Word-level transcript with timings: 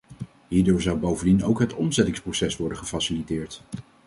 Hierdoor 0.47 0.81
zou 0.81 0.97
bovendien 0.99 1.43
ook 1.43 1.59
het 1.59 1.73
omzettingsproces 1.73 2.57
worden 2.57 2.77
gefaciliteerd. 2.77 3.61